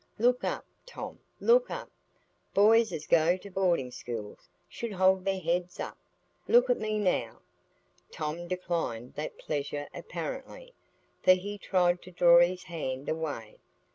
"Look 0.17 0.43
up, 0.43 0.65
Tom, 0.87 1.19
look 1.39 1.69
up. 1.69 1.91
Boys 2.55 2.91
as 2.91 3.05
go 3.05 3.37
to 3.37 3.51
boarding 3.51 3.91
schools 3.91 4.49
should 4.67 4.93
hold 4.93 5.25
their 5.25 5.39
heads 5.39 5.79
up. 5.79 5.95
Look 6.47 6.71
at 6.71 6.79
me 6.79 6.97
now." 6.97 7.41
Tom 8.09 8.47
declined 8.47 9.13
that 9.13 9.37
pleasure 9.37 9.87
apparently, 9.93 10.73
for 11.21 11.33
he 11.33 11.59
tried 11.59 12.01
to 12.01 12.09
draw 12.11 12.39
his 12.39 12.63
hand 12.63 13.09
away. 13.09 13.59